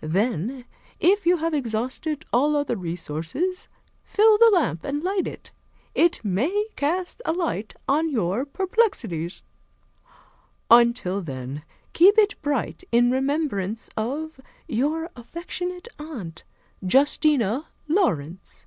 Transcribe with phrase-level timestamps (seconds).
[0.00, 0.64] Then,
[1.00, 3.66] if you have exhausted all other resources,
[4.04, 5.50] fill the lamp and light it.
[5.92, 9.42] It may cast a light on your perplexities.
[10.70, 11.64] "Until then,
[11.94, 14.38] keep it bright in remembrance of
[14.68, 16.44] "Your affectionate aunt,
[16.86, 18.66] "Justina Laurence."